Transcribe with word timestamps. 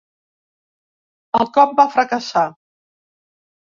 El 1.41 1.53
cop 1.59 1.79
va 1.83 1.89
fracassar. 1.99 2.51